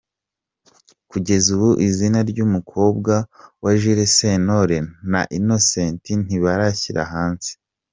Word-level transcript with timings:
Kugeza 1.11 1.47
ubu 1.55 1.69
izina 1.87 2.19
ry’umukobwa 2.29 3.13
wa 3.63 3.71
Jules 3.79 4.11
Sentore 4.19 4.77
na 5.11 5.21
Innocente 5.37 6.09
ntibararishyira 6.23 7.03
hanze. 7.13 7.51